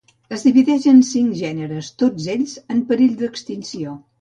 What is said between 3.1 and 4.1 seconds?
d'extinció